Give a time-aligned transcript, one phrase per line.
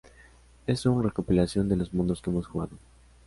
[0.65, 2.75] Es un recopilación de los mundos que hemos jugado.